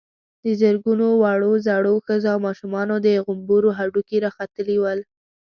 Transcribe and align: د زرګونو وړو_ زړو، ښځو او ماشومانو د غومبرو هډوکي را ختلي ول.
د 0.43 0.45
زرګونو 0.61 1.07
وړو_ 1.23 1.53
زړو، 1.67 1.93
ښځو 2.05 2.27
او 2.33 2.39
ماشومانو 2.47 2.95
د 3.05 3.07
غومبرو 3.25 3.69
هډوکي 3.77 4.17
را 4.25 4.29
ختلي 4.37 4.77
ول. 4.81 4.99